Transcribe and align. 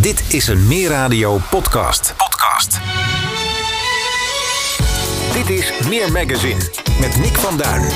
Dit 0.00 0.34
is 0.34 0.46
een 0.46 0.66
Meer 0.66 0.88
Radio 0.88 1.38
podcast. 1.50 2.14
Podcast. 2.16 2.78
Dit 5.32 5.58
is 5.58 5.88
Meer 5.88 6.12
Magazine 6.12 6.60
met 7.00 7.16
Nick 7.16 7.36
van 7.36 7.56
Duin. 7.56 7.88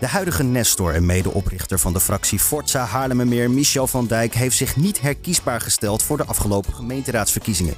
De 0.00 0.06
huidige 0.06 0.42
Nestor 0.42 0.94
en 0.94 1.06
medeoprichter 1.06 1.78
van 1.78 1.92
de 1.92 2.00
fractie 2.00 2.38
Forza 2.38 2.84
Haarlemmermeer, 2.84 3.50
Michel 3.50 3.86
van 3.86 4.06
Dijk, 4.06 4.34
heeft 4.34 4.56
zich 4.56 4.76
niet 4.76 5.00
herkiesbaar 5.00 5.60
gesteld 5.60 6.02
voor 6.02 6.16
de 6.16 6.24
afgelopen 6.24 6.74
gemeenteraadsverkiezingen. 6.74 7.74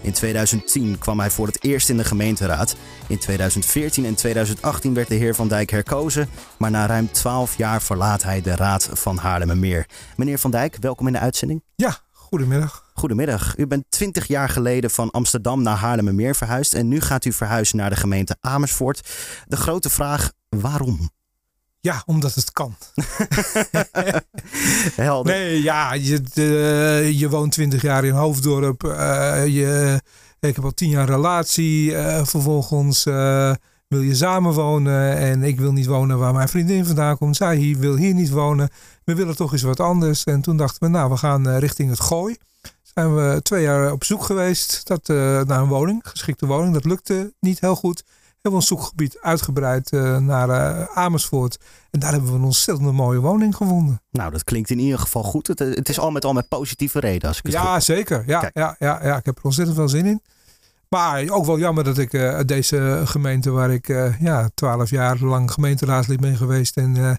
In 0.00 0.12
2010 0.12 0.98
kwam 0.98 1.20
hij 1.20 1.30
voor 1.30 1.46
het 1.46 1.64
eerst 1.64 1.88
in 1.88 1.96
de 1.96 2.04
gemeenteraad. 2.04 2.76
In 3.06 3.18
2014 3.18 4.04
en 4.04 4.14
2018 4.14 4.94
werd 4.94 5.08
de 5.08 5.14
heer 5.14 5.34
Van 5.34 5.48
Dijk 5.48 5.70
herkozen, 5.70 6.28
maar 6.56 6.70
na 6.70 6.86
ruim 6.86 7.12
12 7.12 7.56
jaar 7.56 7.82
verlaat 7.82 8.22
hij 8.22 8.40
de 8.40 8.56
raad 8.56 8.88
van 8.92 9.18
Haarlemmermeer. 9.18 9.86
Meneer 10.16 10.38
Van 10.38 10.50
Dijk, 10.50 10.76
welkom 10.80 11.06
in 11.06 11.12
de 11.12 11.18
uitzending. 11.18 11.62
Ja, 11.76 11.98
goedemiddag. 12.38 12.90
Goedemiddag. 12.94 13.56
U 13.56 13.66
bent 13.66 13.84
20 13.88 14.26
jaar 14.26 14.48
geleden 14.48 14.90
van 14.90 15.10
Amsterdam 15.10 15.62
naar 15.62 15.76
Haarlemmermeer 15.76 16.34
verhuisd 16.34 16.74
en 16.74 16.88
nu 16.88 17.00
gaat 17.00 17.24
u 17.24 17.32
verhuizen 17.32 17.76
naar 17.76 17.90
de 17.90 17.96
gemeente 17.96 18.36
Amersfoort. 18.40 19.08
De 19.46 19.56
grote 19.56 19.90
vraag, 19.90 20.32
waarom? 20.48 21.10
Ja, 21.80 22.02
omdat 22.06 22.34
het 22.34 22.52
kan. 22.52 22.76
Helder. 24.96 25.32
Nee, 25.34 25.62
ja, 25.62 25.92
je, 25.92 26.20
de- 26.34 27.10
je 27.14 27.28
woont 27.28 27.52
20 27.52 27.82
jaar 27.82 28.04
in 28.04 28.14
Hoofddorp. 28.14 28.84
eh, 28.84 29.46
je, 29.46 30.00
ik 30.40 30.54
heb 30.54 30.64
al 30.64 30.74
10 30.74 30.88
jaar 30.88 31.06
relatie. 31.08 31.96
eh, 31.96 32.24
vervolgens 32.26 33.06
eh, 33.06 33.52
wil 33.94 34.02
je 34.02 34.14
samenwonen. 34.14 35.16
En 35.16 35.42
ik 35.42 35.58
wil 35.60 35.72
niet 35.72 35.86
wonen 35.86 36.18
waar 36.18 36.32
mijn 36.34 36.48
vriendin 36.48 36.84
vandaan 36.86 37.18
komt. 37.18 37.36
Zij 37.36 37.56
hier, 37.56 37.78
wil 37.78 37.96
hier 37.96 38.14
niet 38.14 38.30
wonen. 38.30 38.68
We 39.04 39.14
willen 39.14 39.36
toch 39.36 39.52
eens 39.52 39.62
wat 39.62 39.80
anders. 39.80 40.24
En 40.24 40.40
toen 40.40 40.56
dachten 40.56 40.82
we, 40.82 40.88
nou, 40.88 41.10
we 41.10 41.16
gaan 41.16 41.48
eh, 41.48 41.58
richting 41.58 41.90
het 41.90 42.00
Gooi. 42.00 42.36
Zijn 42.82 43.14
we 43.14 43.40
twee 43.42 43.62
jaar 43.62 43.92
op 43.92 44.04
zoek 44.04 44.22
geweest 44.24 44.86
dat, 44.86 45.08
eh, 45.08 45.16
naar 45.42 45.60
een 45.60 45.68
woning, 45.68 46.00
geschikte 46.04 46.46
woning. 46.46 46.74
Dat 46.74 46.84
lukte 46.84 47.32
niet 47.40 47.60
heel 47.60 47.76
goed. 47.76 48.02
Hebben 48.32 48.50
we 48.50 48.56
ons 48.56 48.66
zoekgebied 48.66 49.18
uitgebreid 49.20 49.90
eh, 49.92 50.16
naar 50.18 50.88
Amersfoort. 50.88 51.58
En 51.90 52.00
daar 52.00 52.12
hebben 52.12 52.30
we 52.30 52.36
een 52.36 52.44
ontzettend 52.44 52.92
mooie 52.92 53.20
woning 53.20 53.56
gevonden. 53.56 54.02
Nou, 54.10 54.30
dat 54.30 54.44
klinkt 54.44 54.70
in 54.70 54.78
ieder 54.78 54.98
geval 54.98 55.22
goed. 55.22 55.46
Het, 55.46 55.58
het 55.58 55.88
is 55.88 55.98
al 55.98 56.10
met 56.10 56.24
al 56.24 56.32
met 56.32 56.48
positieve 56.48 57.00
reden. 57.00 57.28
Als 57.28 57.38
ik 57.38 57.44
het 57.44 57.52
Ja, 57.52 57.74
goed- 57.74 57.82
zeker. 57.84 58.24
Ja, 58.26 58.40
Kijk. 58.40 58.56
ja, 58.58 58.76
ja, 58.78 59.00
ja, 59.02 59.16
ik 59.16 59.24
heb 59.24 59.38
er 59.38 59.44
ontzettend 59.44 59.76
veel 59.76 59.88
zin 59.88 60.06
in. 60.06 60.22
Maar 60.94 61.28
ook 61.28 61.46
wel 61.46 61.58
jammer 61.58 61.84
dat 61.84 61.98
ik 61.98 62.12
eh, 62.12 62.34
uit 62.34 62.48
deze 62.48 63.02
gemeente, 63.04 63.50
waar 63.50 63.70
ik 63.70 63.88
eh 63.88 64.20
ja, 64.20 64.50
twaalf 64.54 64.90
jaar 64.90 65.18
lang 65.18 65.50
gemeenteraadslid 65.50 66.20
ben 66.20 66.36
geweest 66.36 66.76
en 66.76 66.96
eh, 66.96 67.14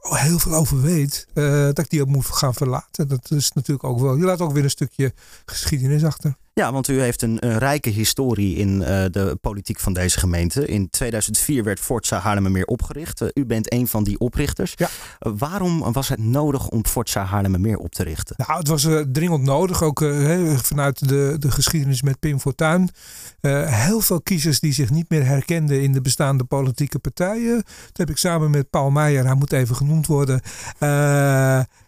heel 0.00 0.38
veel 0.38 0.54
over 0.54 0.82
weet, 0.82 1.26
dat 1.34 1.78
ik 1.78 1.90
die 1.90 2.00
ook 2.00 2.08
moet 2.08 2.26
gaan 2.26 2.54
verlaten. 2.54 3.08
Dat 3.08 3.30
is 3.30 3.52
natuurlijk 3.52 3.88
ook 3.88 4.00
wel. 4.00 4.16
Je 4.16 4.24
laat 4.24 4.40
ook 4.40 4.52
weer 4.52 4.64
een 4.64 4.70
stukje 4.70 5.12
geschiedenis 5.44 6.04
achter. 6.04 6.36
Ja, 6.60 6.72
want 6.72 6.88
u 6.88 7.00
heeft 7.00 7.22
een, 7.22 7.36
een 7.46 7.58
rijke 7.58 7.90
historie 7.90 8.56
in 8.56 8.82
eh, 8.82 9.04
de 9.10 9.38
politiek 9.40 9.80
van 9.80 9.92
deze 9.92 10.18
gemeente. 10.18 10.66
In 10.66 10.90
2004 10.90 11.64
werd 11.64 11.80
Forza 11.80 12.18
Haarlemmermeer 12.18 12.64
opgericht. 12.64 13.20
Eh, 13.20 13.28
u 13.34 13.46
bent 13.46 13.72
een 13.72 13.86
van 13.86 14.04
die 14.04 14.18
oprichters. 14.18 14.72
Ja. 14.76 14.88
Eh, 15.18 15.32
waarom 15.38 15.92
was 15.92 16.08
het 16.08 16.18
nodig 16.18 16.68
om 16.68 16.86
Forza 16.86 17.24
Haarlemmermeer 17.24 17.76
op 17.76 17.94
te 17.94 18.02
richten? 18.02 18.34
Nou, 18.38 18.58
het 18.58 18.68
was 18.68 18.88
dringend 19.12 19.42
nodig, 19.42 19.82
ook 19.82 19.98
vanuit 20.62 21.08
de, 21.08 21.36
de 21.38 21.50
geschiedenis 21.50 22.02
met 22.02 22.18
Pim 22.18 22.40
Fortuyn. 22.40 22.90
Heel 23.40 24.00
veel 24.00 24.22
kiezers 24.22 24.60
die 24.60 24.72
zich 24.72 24.90
niet 24.90 25.10
meer 25.10 25.26
herkenden 25.26 25.82
in 25.82 25.92
de 25.92 26.00
bestaande 26.00 26.44
politieke 26.44 26.98
partijen. 26.98 27.54
Dat 27.86 27.96
heb 27.96 28.10
ik 28.10 28.16
samen 28.16 28.50
met 28.50 28.70
Paul 28.70 28.90
Meijer, 28.90 29.24
hij 29.24 29.34
moet 29.34 29.52
even 29.52 29.76
genoemd 29.76 30.06
worden, 30.06 30.40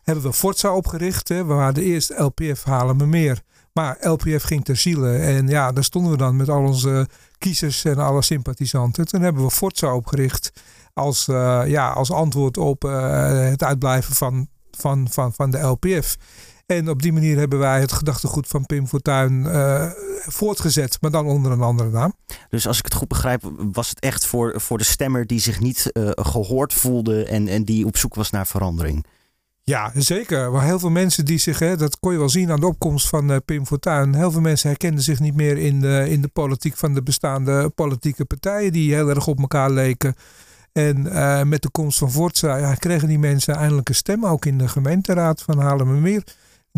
hebben 0.03 0.23
we 0.23 0.33
Forza 0.33 0.75
opgericht. 0.75 1.29
Hè. 1.29 1.45
We 1.45 1.55
waren 1.55 1.83
eerst 1.83 2.19
LPF 2.19 2.65
Haarlemmermeer. 2.65 3.43
Maar 3.79 3.97
LPF 4.01 4.43
ging 4.43 4.65
ter 4.65 4.77
ziele. 4.77 5.17
En 5.17 5.49
ja, 5.49 5.73
daar 5.73 5.85
stonden 5.85 6.13
we 6.13 6.19
dan 6.19 6.37
met 6.37 6.49
al 6.49 6.63
onze 6.63 7.09
kiezers 7.39 7.85
en 7.85 7.99
alle 7.99 8.23
sympathisanten. 8.23 9.07
Toen 9.07 9.23
hebben 9.23 9.45
we 9.45 9.51
Forza 9.51 9.95
opgericht 9.95 10.53
als, 10.93 11.29
eh, 11.29 11.63
ja, 11.67 11.91
als 11.91 12.11
antwoord 12.11 12.57
op 12.57 12.85
eh, 12.85 13.49
het 13.49 13.63
uitblijven 13.63 14.15
van, 14.15 14.49
van, 14.71 15.07
van, 15.11 15.33
van 15.33 15.51
de 15.51 15.59
LPF. 15.59 16.17
En 16.69 16.89
op 16.89 17.03
die 17.03 17.13
manier 17.13 17.39
hebben 17.39 17.59
wij 17.59 17.81
het 17.81 17.93
gedachtegoed 17.93 18.47
van 18.47 18.67
Pim 18.67 18.87
Fortuyn 18.87 19.47
eh, 19.47 19.91
voortgezet, 20.27 20.99
maar 21.01 21.11
dan 21.11 21.27
onder 21.27 21.53
een 21.53 21.61
andere 21.61 21.91
naam. 21.91 22.15
Dus 22.49 22.67
als 22.67 22.79
ik 22.79 22.85
het 22.85 22.95
goed 22.95 23.09
begrijp, 23.09 23.51
was 23.73 23.89
het 23.89 24.01
echt 24.01 24.27
voor, 24.27 24.61
voor 24.61 24.79
de 24.79 24.85
stemmer 24.85 25.27
die 25.27 25.41
zich 25.41 25.61
niet 25.61 25.93
eh, 25.93 26.11
gehoord 26.15 26.75
voelde 26.75 27.25
en, 27.25 27.49
en 27.49 27.65
die 27.65 27.87
op 27.87 27.97
zoek 27.97 28.15
was 28.15 28.31
naar 28.31 28.47
verandering. 28.47 29.07
Ja, 29.69 29.93
zeker. 29.95 30.39
Er 30.39 30.51
waren 30.51 30.69
heel 30.69 30.79
veel 30.79 30.91
mensen 30.91 31.25
die 31.25 31.39
zich, 31.39 31.59
hè, 31.59 31.77
dat 31.77 31.99
kon 31.99 32.13
je 32.13 32.19
wel 32.19 32.29
zien 32.29 32.51
aan 32.51 32.61
de 32.61 32.67
opkomst 32.67 33.09
van 33.09 33.31
eh, 33.31 33.37
Pim 33.45 33.67
Fortuyn. 33.67 34.15
Heel 34.15 34.31
veel 34.31 34.41
mensen 34.41 34.69
herkenden 34.69 35.03
zich 35.03 35.21
niet 35.21 35.35
meer 35.35 35.57
in 35.57 35.81
de, 35.81 36.07
in 36.09 36.21
de 36.21 36.29
politiek 36.29 36.77
van 36.77 36.95
de 36.95 37.03
bestaande 37.03 37.69
politieke 37.69 38.25
partijen 38.25 38.73
die 38.73 38.95
heel 38.95 39.09
erg 39.09 39.27
op 39.27 39.41
elkaar 39.41 39.71
leken. 39.71 40.15
En 40.73 41.07
eh, 41.07 41.43
met 41.43 41.63
de 41.63 41.71
komst 41.71 41.99
van 41.99 42.11
Forza 42.11 42.57
ja, 42.57 42.75
kregen 42.75 43.09
die 43.09 43.19
mensen 43.19 43.55
eindelijk 43.55 43.89
een 43.89 43.95
stem, 43.95 44.27
ook 44.27 44.45
in 44.45 44.59
de 44.59 44.69
gemeenteraad 44.69 45.43
van 45.43 45.59
Haarlemmermeer. 45.59 46.23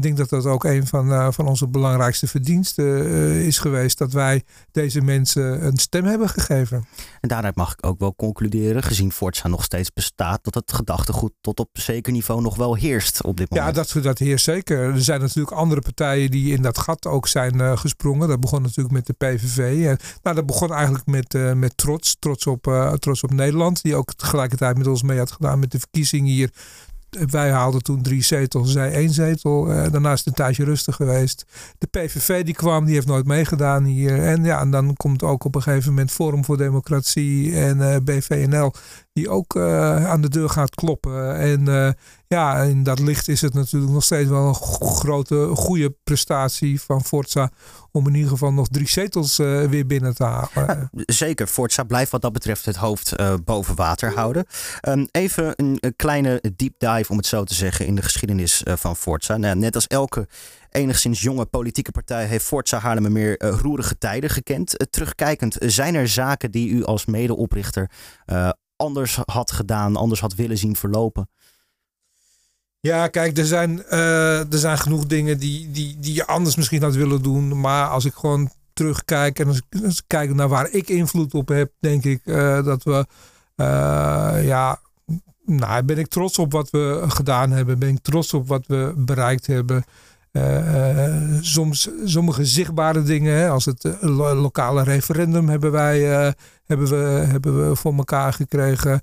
Ik 0.01 0.07
denk 0.07 0.19
dat 0.19 0.43
dat 0.43 0.53
ook 0.53 0.65
een 0.65 0.87
van, 0.87 1.13
eh, 1.13 1.29
van 1.31 1.47
onze 1.47 1.69
belangrijkste 1.69 2.27
verdiensten 2.27 3.07
eh, 3.07 3.47
is 3.47 3.59
geweest. 3.59 3.99
Dat 3.99 4.13
wij 4.13 4.43
deze 4.73 5.01
mensen 5.01 5.67
een 5.67 5.77
stem 5.77 6.05
hebben 6.05 6.29
gegeven. 6.29 6.85
En 7.21 7.29
daaruit 7.29 7.57
mag 7.57 7.73
ik 7.73 7.87
ook 7.87 7.99
wel 7.99 8.15
concluderen, 8.15 8.83
gezien 8.83 9.13
Forza 9.13 9.49
nog 9.49 9.65
steeds 9.65 9.93
bestaat, 9.93 10.45
dat 10.45 10.55
het 10.55 10.73
gedachtegoed 10.73 11.33
tot 11.41 11.61
op 11.61 11.69
zeker 11.73 12.13
niveau 12.13 12.43
nog 12.43 12.57
wel 12.57 12.75
heerst 12.75 13.25
op 13.25 13.37
dit 13.37 13.47
Ja, 13.51 13.67
moment. 13.67 13.93
dat, 13.93 14.03
dat 14.03 14.19
heerst 14.19 14.45
zeker. 14.45 14.79
Er 14.79 15.03
zijn 15.03 15.21
natuurlijk 15.21 15.57
andere 15.57 15.81
partijen 15.81 16.31
die 16.31 16.55
in 16.55 16.63
dat 16.63 16.79
gat 16.79 17.07
ook 17.07 17.29
zijn 17.29 17.61
eh, 17.61 17.77
gesprongen. 17.77 18.29
Dat 18.29 18.41
begon 18.41 18.63
natuurlijk 18.63 18.95
met 18.95 19.07
de 19.07 19.13
PVV. 19.13 19.87
En, 19.87 19.99
nou, 20.23 20.37
dat 20.37 20.47
begon 20.47 20.73
eigenlijk 20.73 21.07
met, 21.07 21.55
met 21.55 21.77
Trots. 21.77 22.17
Trots 22.19 22.47
op, 22.47 22.95
Trots 22.99 23.23
op 23.23 23.33
Nederland. 23.33 23.83
Die 23.83 23.97
ook 23.97 24.15
tegelijkertijd 24.15 24.79
met 24.79 24.87
ons 24.87 25.03
mee 25.03 25.19
had 25.19 25.33
gedaan 25.33 25.59
met 25.59 25.71
de 25.71 25.79
verkiezingen 25.79 26.33
hier. 26.33 26.51
Wij 27.11 27.51
haalden 27.51 27.83
toen 27.83 28.03
drie 28.03 28.23
zetels, 28.23 28.73
zij 28.73 28.93
één 28.93 29.11
zetel. 29.11 29.73
Eh, 29.73 29.93
daarna 29.93 30.13
is 30.13 30.19
het 30.19 30.27
een 30.27 30.35
tijdje 30.35 30.65
rustig 30.65 30.97
geweest. 30.97 31.45
De 31.79 31.87
PVV 31.87 32.45
die 32.45 32.55
kwam, 32.55 32.85
die 32.85 32.95
heeft 32.95 33.07
nooit 33.07 33.27
meegedaan 33.27 33.85
hier. 33.85 34.23
En 34.23 34.45
ja, 34.45 34.61
en 34.61 34.71
dan 34.71 34.95
komt 34.95 35.23
ook 35.23 35.45
op 35.45 35.55
een 35.55 35.63
gegeven 35.63 35.89
moment 35.89 36.11
Forum 36.11 36.45
voor 36.45 36.57
Democratie 36.57 37.57
en 37.57 37.93
eh, 37.93 37.97
BVNL. 38.05 38.73
Die 39.13 39.29
ook 39.29 39.57
eh, 39.57 40.07
aan 40.07 40.21
de 40.21 40.29
deur 40.29 40.49
gaat 40.49 40.75
kloppen. 40.75 41.37
En 41.37 41.95
ja, 42.35 42.63
in 42.63 42.83
dat 42.83 42.99
licht 42.99 43.29
is 43.29 43.41
het 43.41 43.55
natuurlijk 43.55 43.93
nog 43.93 44.05
steeds 44.05 44.29
wel 44.29 44.49
een 44.49 44.55
grote, 44.89 45.51
goede 45.55 45.95
prestatie 46.05 46.81
van 46.81 47.05
Forza. 47.05 47.51
Om 47.93 48.07
in 48.07 48.15
ieder 48.15 48.31
geval 48.31 48.53
nog 48.53 48.69
drie 48.69 48.89
zetels 48.89 49.39
eh, 49.39 49.65
weer 49.65 49.87
binnen 49.87 50.15
te 50.15 50.25
halen. 50.25 50.91
Zeker, 51.07 51.47
Forza 51.47 51.83
blijft 51.83 52.11
wat 52.11 52.23
dat 52.23 52.33
betreft 52.33 52.65
het 52.65 52.77
hoofd 52.77 53.13
eh, 53.13 53.35
boven 53.45 53.75
water 53.75 54.15
houden. 54.15 54.45
Ehm, 54.81 55.07
even 55.11 55.53
een, 55.57 55.81
kleine 55.97 56.43
deep 56.57 56.75
dive, 56.79 57.11
om 57.11 57.17
het 57.17 57.27
zo 57.27 57.45
te 57.45 57.55
zeggen, 57.55 57.87
in 57.87 57.95
de 57.95 58.03
geschiedenis 58.03 58.63
eh, 58.63 58.77
van 58.77 58.97
Forza. 58.97 59.37
Nou, 59.37 59.57
net 59.57 59.75
als 59.75 59.87
elke 59.87 60.29
enigszins 60.71 61.21
jonge 61.21 61.47
politieke 61.47 61.91
partij 61.91 62.27
heeft 62.27 62.45
Forza 62.45 62.79
Haarlemmermeer 62.79 63.39
eh, 63.39 63.59
roerige 63.61 63.99
tijden 63.99 64.31
gekend. 64.31 64.91
Terugkijkend, 64.91 65.57
zijn 65.59 65.95
er 65.95 66.09
zaken 66.09 66.51
die 66.51 66.71
u 66.71 66.85
als 66.85 67.07
medeoprichter 67.07 67.91
anders 68.81 69.19
had 69.25 69.53
gedaan, 69.53 69.97
anders 69.97 70.21
had 70.21 70.35
willen 70.35 70.59
zien 70.59 70.77
verlopen? 70.77 71.29
Ja, 72.81 73.09
kijk, 73.09 73.39
er 73.39 73.47
zijn, 73.47 73.83
eh, 73.85 74.53
er 74.53 74.59
zijn 74.59 74.79
genoeg 74.79 75.07
dingen 75.07 75.39
die, 75.39 75.71
die, 75.71 75.97
die 76.01 76.15
je 76.15 76.27
anders 76.27 76.57
misschien 76.57 76.83
had 76.83 76.95
willen 76.95 77.23
doen. 77.23 77.61
Maar 77.61 77.87
als 77.89 78.05
ik 78.05 78.15
gewoon 78.15 78.51
terugkijk 78.73 79.39
en 79.39 79.47
als 79.47 79.57
ik, 79.71 80.01
kijk 80.07 80.35
naar 80.35 80.49
waar 80.49 80.71
ik 80.71 80.89
invloed 80.89 81.35
op 81.35 81.49
heb, 81.49 81.73
denk 81.81 82.05
ik 82.05 82.21
eh, 82.25 82.65
dat 82.65 82.83
we, 82.83 83.07
eh, 83.57 84.37
ja, 84.43 84.81
nou, 85.47 85.83
ben 85.83 85.99
ik 85.99 86.07
trots 86.09 86.39
op 86.39 86.53
wat 86.53 86.71
we 86.71 87.05
gedaan 87.09 87.51
hebben. 87.51 87.79
Ben 87.79 87.89
ik 87.89 88.03
trots 88.03 88.35
op 88.35 88.49
wat 88.49 88.67
we 88.67 88.93
bereikt 88.97 89.47
hebben. 89.47 89.85
Soms 91.41 91.89
sommige 92.05 92.45
zichtbare 92.45 93.03
dingen, 93.03 93.51
als 93.51 93.65
het 93.65 93.97
lo- 94.01 94.35
lokale 94.35 94.83
referendum 94.83 95.49
hebben 95.49 95.71
wij 95.73 96.01
hebben 96.67 96.89
we, 96.89 97.25
hebben 97.27 97.69
we 97.69 97.77
voor 97.77 97.95
elkaar 97.95 98.33
gekregen. 98.33 99.01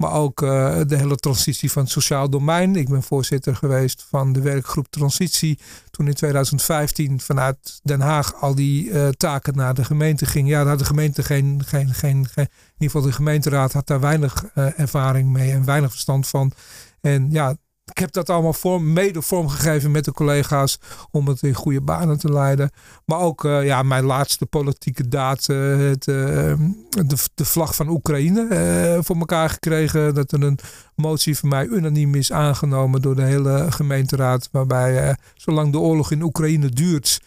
Maar 0.00 0.12
ook 0.12 0.42
eh, 0.42 0.80
de 0.86 0.96
hele 0.96 1.16
transitie 1.16 1.72
van 1.72 1.82
het 1.82 1.90
sociaal 1.90 2.30
domein. 2.30 2.76
Ik 2.76 2.88
ben 2.88 3.02
voorzitter 3.02 3.56
geweest 3.56 4.06
van 4.08 4.32
de 4.32 4.40
werkgroep 4.40 4.86
Transitie. 4.90 5.58
Toen 5.90 6.06
in 6.06 6.14
2015 6.14 7.20
vanuit 7.20 7.80
Den 7.82 8.00
Haag 8.00 8.34
al 8.34 8.54
die 8.54 8.90
eh, 8.90 9.08
taken 9.08 9.56
naar 9.56 9.74
de 9.74 9.84
gemeente 9.84 10.26
ging. 10.26 10.48
Ja, 10.48 10.58
daar 10.58 10.68
had 10.68 10.78
de 10.78 10.84
gemeente 10.84 11.22
geen, 11.22 11.62
geen, 11.66 11.94
geen, 11.94 12.26
geen. 12.26 12.44
In 12.44 12.72
ieder 12.78 12.90
geval 12.90 13.02
de 13.02 13.12
gemeenteraad 13.12 13.72
had 13.72 13.86
daar 13.86 14.00
weinig 14.00 14.44
eh, 14.54 14.78
ervaring 14.78 15.28
mee 15.28 15.52
en 15.52 15.64
weinig 15.64 15.90
verstand 15.90 16.28
van. 16.28 16.52
En 17.00 17.30
ja, 17.30 17.56
heb 18.00 18.12
dat 18.12 18.30
allemaal 18.30 18.52
vorm, 18.52 18.92
mede 18.92 19.22
vormgegeven 19.22 19.90
met 19.90 20.04
de 20.04 20.12
collega's 20.12 20.78
om 21.10 21.28
het 21.28 21.42
in 21.42 21.54
goede 21.54 21.80
banen 21.80 22.18
te 22.18 22.32
leiden. 22.32 22.70
Maar 23.04 23.18
ook 23.18 23.42
ja, 23.42 23.82
mijn 23.82 24.04
laatste 24.04 24.46
politieke 24.46 25.08
daad, 25.08 25.46
het, 25.46 26.04
de, 26.04 26.56
de 27.34 27.44
vlag 27.44 27.74
van 27.74 27.88
Oekraïne 27.88 28.98
voor 29.02 29.16
elkaar 29.16 29.50
gekregen. 29.50 30.14
Dat 30.14 30.32
er 30.32 30.42
een 30.42 30.58
motie 30.94 31.38
van 31.38 31.48
mij 31.48 31.66
unaniem 31.66 32.14
is 32.14 32.32
aangenomen 32.32 33.02
door 33.02 33.16
de 33.16 33.22
hele 33.22 33.66
gemeenteraad. 33.70 34.48
Waarbij 34.52 35.16
zolang 35.34 35.72
de 35.72 35.78
oorlog 35.78 36.10
in 36.10 36.22
Oekraïne 36.22 36.68
duurt 36.68 37.20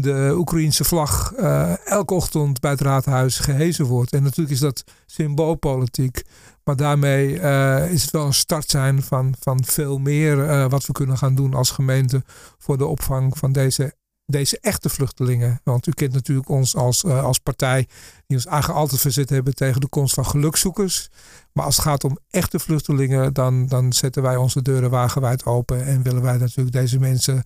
de 0.00 0.34
Oekraïense 0.36 0.84
vlag 0.84 1.32
uh, 1.36 1.86
elke 1.86 2.14
ochtend 2.14 2.60
bij 2.60 2.70
het 2.70 2.80
raadhuis 2.80 3.38
gehezen 3.38 3.84
wordt. 3.84 4.12
En 4.12 4.22
natuurlijk 4.22 4.50
is 4.50 4.60
dat 4.60 4.84
symboolpolitiek. 5.06 6.22
Maar 6.64 6.76
daarmee 6.76 7.40
uh, 7.40 7.90
is 7.92 8.02
het 8.02 8.10
wel 8.10 8.26
een 8.26 8.34
start 8.34 8.70
zijn 8.70 9.02
van, 9.02 9.34
van 9.40 9.64
veel 9.64 9.98
meer 9.98 10.38
uh, 10.38 10.68
wat 10.68 10.86
we 10.86 10.92
kunnen 10.92 11.18
gaan 11.18 11.34
doen 11.34 11.54
als 11.54 11.70
gemeente 11.70 12.22
voor 12.58 12.78
de 12.78 12.86
opvang 12.86 13.38
van 13.38 13.52
deze, 13.52 13.94
deze 14.26 14.58
echte 14.60 14.88
vluchtelingen. 14.88 15.60
Want 15.64 15.86
u 15.86 15.92
kent 15.92 16.12
natuurlijk 16.12 16.48
ons 16.48 16.76
als, 16.76 17.04
als 17.04 17.38
partij 17.38 17.86
die 18.26 18.36
ons 18.36 18.46
eigenlijk 18.46 18.80
altijd 18.80 19.00
verzet 19.00 19.30
hebben 19.30 19.54
tegen 19.54 19.80
de 19.80 19.88
komst 19.88 20.14
van 20.14 20.26
gelukzoekers. 20.26 21.08
Maar 21.52 21.64
als 21.64 21.76
het 21.76 21.84
gaat 21.84 22.04
om 22.04 22.18
echte 22.30 22.58
vluchtelingen, 22.58 23.32
dan, 23.32 23.66
dan 23.66 23.92
zetten 23.92 24.22
wij 24.22 24.36
onze 24.36 24.62
deuren 24.62 24.90
wagenwijd 24.90 25.44
open 25.44 25.84
en 25.84 26.02
willen 26.02 26.22
wij 26.22 26.36
natuurlijk 26.36 26.76
deze 26.76 26.98
mensen 26.98 27.44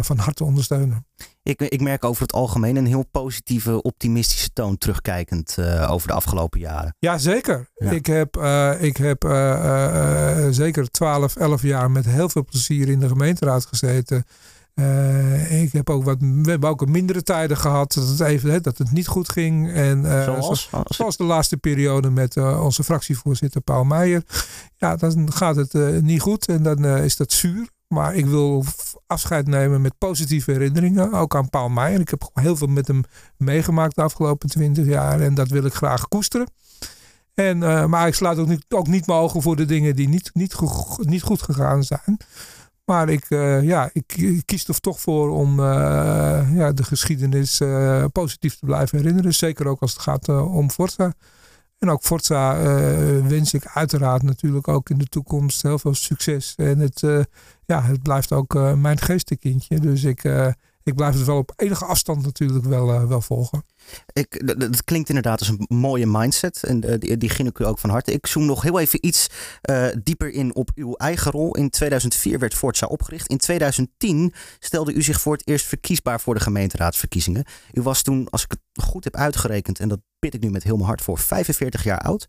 van 0.00 0.18
harte 0.18 0.44
ondersteunen. 0.44 1.06
Ik, 1.44 1.60
ik 1.60 1.80
merk 1.80 2.04
over 2.04 2.22
het 2.22 2.32
algemeen 2.32 2.76
een 2.76 2.86
heel 2.86 3.06
positieve, 3.10 3.82
optimistische 3.82 4.52
toon 4.52 4.78
terugkijkend 4.78 5.56
uh, 5.58 5.90
over 5.90 6.08
de 6.08 6.14
afgelopen 6.14 6.60
jaren. 6.60 6.96
Ja, 6.98 7.18
zeker. 7.18 7.68
Ik 7.74 8.06
heb, 8.06 8.36
uh, 8.36 8.82
ik 8.82 8.96
heb 8.96 9.24
uh, 9.24 10.46
zeker 10.50 10.90
12, 10.90 11.36
11 11.36 11.62
jaar 11.62 11.90
met 11.90 12.04
heel 12.04 12.28
veel 12.28 12.44
plezier 12.44 12.88
in 12.88 12.98
de 12.98 13.08
gemeenteraad 13.08 13.66
gezeten. 13.66 14.24
ik 15.50 15.72
heb 15.72 15.90
ook 15.90 16.04
wat, 16.04 16.16
we 16.20 16.50
hebben 16.50 16.70
ook 16.70 16.86
mindere 16.86 17.22
tijden 17.22 17.56
gehad 17.56 17.92
dat 17.92 18.08
het, 18.08 18.20
even, 18.20 18.50
hè, 18.50 18.60
dat 18.60 18.78
het 18.78 18.92
niet 18.92 19.06
goed 19.06 19.28
ging. 19.28 19.72
En, 19.72 20.04
zoals? 20.04 20.68
Zoals, 20.70 20.96
zoals 20.96 21.16
de 21.16 21.24
laatste 21.24 21.56
periode 21.56 22.10
met 22.10 22.36
onze 22.36 22.84
fractievoorzitter 22.84 23.60
Paul 23.60 23.84
Meijer. 23.84 24.22
Ja, 24.76 24.96
dan 24.96 25.32
gaat 25.32 25.56
het 25.56 26.02
niet 26.02 26.20
goed 26.20 26.48
en 26.48 26.62
dan 26.62 26.86
is 26.86 27.16
dat 27.16 27.32
zuur. 27.32 27.72
Maar 27.94 28.14
ik 28.14 28.26
wil 28.26 28.64
afscheid 29.06 29.46
nemen 29.46 29.80
met 29.80 29.98
positieve 29.98 30.52
herinneringen. 30.52 31.12
Ook 31.12 31.36
aan 31.36 31.50
Paul 31.50 31.68
Meijer. 31.68 32.00
Ik 32.00 32.08
heb 32.08 32.30
heel 32.32 32.56
veel 32.56 32.66
met 32.66 32.86
hem 32.86 33.02
meegemaakt 33.36 33.94
de 33.94 34.02
afgelopen 34.02 34.48
twintig 34.48 34.86
jaar. 34.86 35.20
En 35.20 35.34
dat 35.34 35.48
wil 35.48 35.64
ik 35.64 35.74
graag 35.74 36.08
koesteren. 36.08 36.46
En, 37.34 37.60
uh, 37.62 37.86
maar 37.86 38.06
ik 38.06 38.14
sluit 38.14 38.38
ook 38.38 38.48
niet, 38.48 38.64
ook 38.68 38.86
niet 38.86 39.06
mijn 39.06 39.18
ogen 39.18 39.42
voor 39.42 39.56
de 39.56 39.64
dingen 39.64 39.96
die 39.96 40.08
niet, 40.08 40.30
niet, 40.32 40.54
goed, 40.54 41.06
niet 41.06 41.22
goed 41.22 41.42
gegaan 41.42 41.84
zijn. 41.84 42.16
Maar 42.84 43.08
ik, 43.08 43.30
uh, 43.30 43.62
ja, 43.62 43.90
ik, 43.92 44.42
kies 44.44 44.68
er 44.68 44.80
toch 44.80 45.00
voor 45.00 45.30
om 45.30 45.60
uh, 45.60 45.64
ja, 46.54 46.72
de 46.72 46.84
geschiedenis 46.84 47.62
positief 48.12 48.58
te 48.58 48.66
blijven 48.66 48.98
herinneren. 48.98 49.34
Zeker 49.34 49.66
ook 49.66 49.80
als 49.80 49.92
het 49.92 50.02
gaat 50.02 50.28
om 50.28 50.70
Forza. 50.70 51.12
En 51.78 51.90
ook 51.90 52.02
Forza 52.02 52.56
wens 53.22 53.54
ik 53.54 53.66
uiteraard 53.66 54.22
natuurlijk 54.22 54.68
ook 54.68 54.90
in 54.90 54.98
de 54.98 55.06
toekomst 55.06 55.62
heel 55.62 55.78
veel 55.78 55.94
succes. 55.94 56.54
En 56.56 56.78
het, 56.78 57.02
ja, 57.66 57.82
het 57.82 58.02
blijft 58.02 58.32
ook 58.32 58.54
uh, 58.54 58.74
mijn 58.74 58.98
geestenkindje. 58.98 59.80
Dus 59.80 60.04
ik, 60.04 60.24
ik 60.82 60.94
blijf 60.94 61.14
het 61.14 61.24
wel 61.24 61.36
op 61.36 61.52
enige 61.56 61.84
afstand 61.84 62.22
natuurlijk 62.22 62.64
wel, 62.64 63.08
wel 63.08 63.20
volgen. 63.20 63.64
Ik, 64.12 64.58
dat, 64.58 64.84
klinkt 64.84 65.08
inderdaad 65.08 65.38
als 65.38 65.48
een 65.48 65.66
mooie 65.68 66.06
mindset. 66.06 66.62
En 66.62 66.80
die, 66.80 67.16
die 67.16 67.30
ik 67.36 67.58
u 67.58 67.64
ook 67.64 67.78
van 67.78 67.90
harte. 67.90 68.12
Ik 68.12 68.26
zoom 68.26 68.44
nog 68.44 68.62
heel 68.62 68.80
even 68.80 69.06
iets 69.06 69.30
dieper 70.02 70.30
in 70.30 70.54
op 70.54 70.70
uw 70.74 70.94
eigen 70.94 71.30
rol. 71.30 71.56
In 71.56 71.70
2004 71.70 72.38
werd 72.38 72.54
Forza 72.54 72.86
opgericht. 72.86 73.28
In 73.28 73.38
2010 73.38 74.34
stelde 74.58 74.92
u 74.92 75.02
zich 75.02 75.20
voor 75.20 75.32
het 75.32 75.48
eerst 75.48 75.66
verkiesbaar 75.66 76.20
voor 76.20 76.34
de 76.34 76.40
gemeenteraadsverkiezingen. 76.40 77.44
U 77.72 77.82
was 77.82 78.02
toen, 78.02 78.28
als 78.30 78.44
ik 78.44 78.50
het 78.50 78.84
goed 78.84 79.04
heb 79.04 79.16
uitgerekend, 79.16 79.80
en 79.80 79.88
dat 79.88 80.00
bid 80.18 80.34
ik 80.34 80.40
nu 80.40 80.50
met 80.50 80.62
heel 80.62 80.76
mijn 80.76 80.88
hart 80.88 81.02
voor, 81.02 81.18
45 81.18 81.84
jaar 81.84 81.98
oud. 81.98 82.28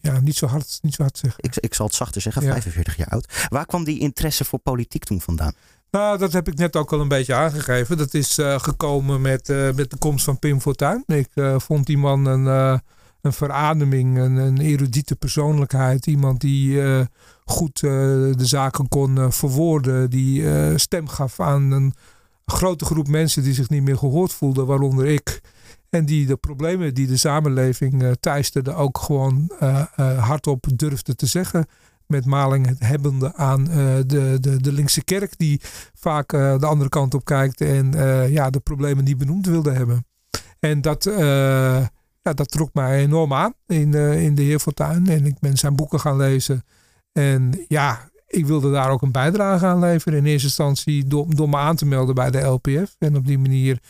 Ja, 0.00 0.20
niet 0.20 0.36
zo 0.36 0.46
hard, 0.46 0.78
niet 0.82 0.94
zo 0.94 1.02
hard 1.02 1.18
zeggen. 1.18 1.44
Ik, 1.44 1.56
ik 1.56 1.74
zal 1.74 1.86
het 1.86 1.94
zachter 1.94 2.20
zeggen, 2.20 2.42
45 2.42 2.96
jaar 2.96 3.08
oud. 3.08 3.46
Waar 3.48 3.66
kwam 3.66 3.84
die 3.84 3.98
interesse 3.98 4.44
voor 4.44 4.58
politiek 4.58 5.04
toen 5.04 5.20
vandaan? 5.20 5.54
Nou, 5.90 6.18
dat 6.18 6.32
heb 6.32 6.48
ik 6.48 6.56
net 6.56 6.76
ook 6.76 6.92
al 6.92 7.00
een 7.00 7.08
beetje 7.08 7.34
aangegeven. 7.34 7.96
Dat 7.96 8.14
is 8.14 8.38
uh, 8.38 8.58
gekomen 8.58 9.20
met, 9.20 9.48
uh, 9.48 9.72
met 9.72 9.90
de 9.90 9.96
komst 9.98 10.24
van 10.24 10.38
Pim 10.38 10.60
Fortuyn. 10.60 11.02
Ik 11.06 11.28
uh, 11.34 11.58
vond 11.58 11.86
die 11.86 11.98
man 11.98 12.24
een, 12.24 12.46
een 13.20 13.32
verademing, 13.32 14.18
een, 14.18 14.36
een 14.36 14.60
erudite 14.60 15.16
persoonlijkheid. 15.16 16.06
Iemand 16.06 16.40
die 16.40 16.82
goed 17.44 17.80
de 17.80 18.34
zaken 18.36 18.88
kon 18.88 19.32
verwoorden. 19.32 20.10
Die 20.10 20.78
stem 20.78 21.08
gaf 21.08 21.40
aan 21.40 21.70
een 21.70 21.94
grote 22.46 22.84
groep 22.84 23.08
mensen 23.08 23.42
die 23.42 23.54
zich 23.54 23.68
niet 23.68 23.82
meer 23.82 23.98
gehoord 23.98 24.32
voelden, 24.32 24.66
waaronder 24.66 25.06
ik. 25.06 25.40
En 25.90 26.04
die 26.04 26.26
de 26.26 26.36
problemen 26.36 26.94
die 26.94 27.06
de 27.06 27.16
samenleving 27.16 28.02
uh, 28.02 28.10
teisterde 28.20 28.74
ook 28.74 28.98
gewoon 28.98 29.50
uh, 29.62 29.84
uh, 29.96 30.26
hardop 30.26 30.66
durfde 30.74 31.14
te 31.14 31.26
zeggen. 31.26 31.66
Met 32.06 32.24
maling 32.24 32.78
hebbende 32.78 33.34
aan 33.34 33.64
de, 33.64 34.36
de, 34.40 34.60
de 34.60 34.72
linkse 34.72 35.04
kerk 35.04 35.38
die 35.38 35.60
vaak 35.94 36.28
de 36.30 36.66
andere 36.66 36.88
kant 36.88 37.14
op 37.14 37.24
kijkt. 37.24 37.60
En 37.60 37.92
ja, 38.30 38.50
de 38.50 38.60
problemen 38.60 39.04
niet 39.04 39.18
benoemd 39.18 39.46
wilde 39.46 39.70
hebben. 39.70 40.06
En 40.58 40.80
dat, 40.80 41.04
ja, 42.22 42.32
dat 42.34 42.50
trok 42.50 42.70
mij 42.72 42.98
enorm 42.98 43.32
aan 43.32 43.52
in, 43.66 43.94
in 43.94 44.34
de 44.34 44.42
heer 44.42 44.58
Fortuyn. 44.58 45.08
En 45.08 45.26
ik 45.26 45.38
ben 45.38 45.56
zijn 45.56 45.76
boeken 45.76 46.00
gaan 46.00 46.16
lezen. 46.16 46.64
En 47.12 47.64
ja, 47.68 48.10
ik 48.26 48.46
wilde 48.46 48.70
daar 48.70 48.90
ook 48.90 49.02
een 49.02 49.12
bijdrage 49.12 49.66
aan 49.66 49.78
leveren. 49.78 50.18
In 50.18 50.24
eerste 50.24 50.46
instantie 50.46 51.04
door, 51.04 51.34
door 51.34 51.48
me 51.48 51.56
aan 51.56 51.76
te 51.76 51.86
melden 51.86 52.14
bij 52.14 52.30
de 52.30 52.40
LPF. 52.40 52.96
En 52.98 53.16
op 53.16 53.26
die 53.26 53.38
manier 53.38 53.80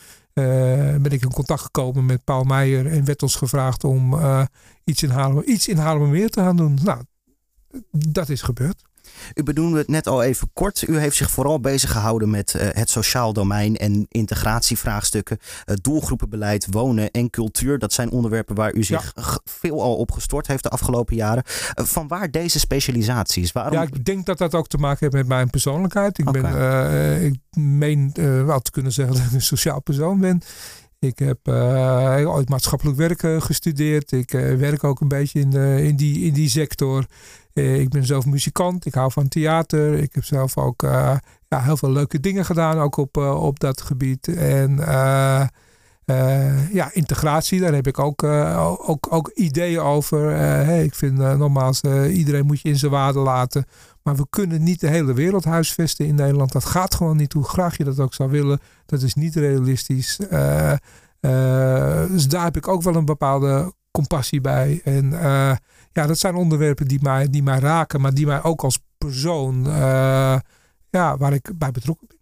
ben 1.03 1.11
ik 1.11 1.23
in 1.23 1.33
contact 1.33 1.61
gekomen 1.61 2.07
met 2.07 2.25
Paul 2.25 2.45
Meijer 2.45 2.87
en 2.87 3.05
werd 3.05 3.23
ons 3.23 3.37
gevraagd 3.37 3.85
om 3.85 4.15
uh, 4.15 4.43
iets, 4.85 5.03
in 5.03 5.11
Haarlem, 5.11 5.43
iets 5.47 5.69
in 5.69 6.11
meer 6.11 6.31
te 6.31 6.41
gaan 6.41 6.57
doen. 6.57 6.79
Nou, 6.83 7.03
dat 7.91 8.29
is 8.29 8.43
gebeurd. 8.43 8.83
U 9.35 9.43
benoemde 9.43 9.79
het 9.79 9.89
net 9.89 10.07
al 10.07 10.23
even 10.23 10.51
kort. 10.53 10.89
U 10.89 10.99
heeft 10.99 11.17
zich 11.17 11.31
vooral 11.31 11.61
bezig 11.61 11.91
gehouden 11.91 12.31
met 12.31 12.55
uh, 12.55 12.63
het 12.71 12.91
sociaal 12.91 13.33
domein 13.33 13.77
en 13.77 14.07
integratievraagstukken, 14.09 15.39
uh, 15.41 15.77
doelgroepenbeleid, 15.83 16.67
wonen 16.71 17.11
en 17.11 17.31
cultuur. 17.31 17.79
Dat 17.79 17.93
zijn 17.93 18.11
onderwerpen 18.11 18.55
waar 18.55 18.75
u 18.75 18.83
zich 18.83 19.13
ja. 19.15 19.39
veel 19.45 19.83
al 19.83 19.97
op 19.97 20.13
gestort 20.13 20.47
heeft 20.47 20.63
de 20.63 20.69
afgelopen 20.69 21.17
jaren. 21.17 21.43
Uh, 21.47 21.85
van 21.85 22.09
waar 22.09 22.31
deze 22.31 22.59
specialisaties? 22.59 23.53
Waarom... 23.53 23.73
Ja, 23.73 23.83
ik 23.83 24.05
denk 24.05 24.27
dat 24.27 24.39
dat 24.39 24.55
ook 24.55 24.69
te 24.69 24.79
maken 24.79 24.99
heeft 25.01 25.13
met 25.13 25.27
mijn 25.27 25.51
persoonlijkheid. 25.51 26.19
Ik, 26.19 26.29
okay. 26.29 26.43
ben, 26.43 27.25
ik 27.25 27.39
meen 27.59 28.13
wel 28.47 28.61
te 28.61 28.71
kunnen 28.71 28.93
zeggen 28.93 29.15
dat 29.17 29.25
ik 29.25 29.33
een 29.33 29.43
sociaal 29.43 29.83
persoon 29.83 30.19
ben. 30.19 30.43
Ik 30.99 31.19
heb 31.19 31.39
uh, 31.49 32.35
ooit 32.35 32.49
maatschappelijk 32.49 32.97
werk 32.97 33.43
gestudeerd. 33.43 34.13
Ik 34.13 34.33
uh, 34.33 34.57
werk 34.57 34.85
ook 34.85 35.01
een 35.01 35.09
beetje 35.09 35.41
in, 35.41 35.53
in, 35.53 35.97
die, 35.97 36.25
in 36.25 36.33
die 36.33 36.49
sector. 36.49 37.07
Ik 37.53 37.89
ben 37.89 38.07
zelf 38.07 38.27
muzikant. 38.27 38.87
Ik 38.87 38.95
hou 38.95 39.13
van 39.13 39.29
theater. 39.29 39.95
Ik 39.95 40.15
heb 40.15 40.25
zelf 40.25 40.57
ook 40.57 40.83
ja, 41.49 41.63
heel 41.63 41.77
veel 41.77 41.93
leuke 41.93 42.21
dingen 42.21 42.45
gedaan, 42.45 42.79
ook 42.79 42.97
op, 42.97 43.17
op 43.17 43.61
dat 43.61 43.81
gebied. 43.81 44.29
En 44.37 44.77
ja, 46.73 46.91
integratie, 46.93 47.61
daar 47.61 47.75
heb 47.75 47.87
ik 47.87 47.99
ook, 47.99 48.23
ook, 48.23 49.07
ook 49.11 49.29
ideeën 49.29 49.81
over. 49.81 50.33
Ik 50.69 50.95
vind 50.95 51.17
nogmaals, 51.17 51.81
iedereen 52.11 52.47
moet 52.47 52.61
je 52.61 52.69
in 52.69 52.79
zijn 52.79 52.91
waarde 52.91 53.19
laten. 53.19 53.65
Maar 54.03 54.17
we 54.17 54.27
kunnen 54.31 54.63
niet 54.63 54.81
de 54.81 54.89
hele 54.89 55.15
wereld 55.15 55.45
huisvesten 55.45 56.07
in 56.07 56.15
Nederland. 56.15 56.53
Dat 56.53 56.65
gaat 56.65 56.95
gewoon 56.95 57.17
niet, 57.17 57.33
hoe 57.33 57.45
graag 57.45 57.77
je 57.77 57.85
dat 57.85 57.99
ook 57.99 58.15
zou 58.15 58.31
willen. 58.31 58.61
Dat 58.87 59.03
is 59.03 59.15
niet 59.15 59.35
realistisch. 59.35 60.17
Dus 62.11 62.29
daar 62.29 62.45
heb 62.45 62.57
ik 62.57 62.69
ook 62.69 62.83
wel 62.83 62.95
een 62.95 63.05
bepaalde 63.05 63.73
compassie 63.91 64.41
bij. 64.41 64.81
En 64.85 65.13
ja, 65.93 66.07
dat 66.07 66.19
zijn 66.19 66.35
onderwerpen 66.35 66.89
die 66.89 67.03
mij, 67.03 67.31
die 67.31 67.43
mij 67.43 67.59
raken, 67.59 68.01
maar 68.01 68.15
die 68.15 68.27
mij 68.27 68.43
ook 68.43 68.63
als 68.63 68.79
persoon, 68.99 69.65
ja, 70.91 71.17
waar 71.17 71.33
ik 71.33 71.59
bij 71.59 71.71
betrokken 71.71 72.07
ben. 72.07 72.19